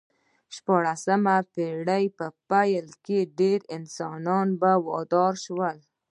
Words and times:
د 0.47 0.49
شپاړسمې 0.55 1.37
پېړۍ 1.53 2.05
په 2.17 2.25
پیل 2.49 2.87
کې 3.05 3.19
ډېر 3.39 3.59
انسانان 3.77 4.47
په 4.61 4.69
دار 5.13 5.33
شول 5.45 5.77